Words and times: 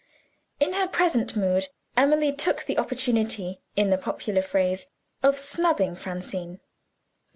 In 0.59 0.73
her 0.73 0.87
present 0.87 1.35
mood, 1.35 1.67
Emily 1.95 2.33
took 2.33 2.63
the 2.63 2.79
opportunity 2.79 3.61
(in 3.75 3.91
the 3.91 3.99
popular 3.99 4.41
phrase) 4.41 4.87
of 5.21 5.37
snubbing 5.37 5.95
Francine. 5.95 6.59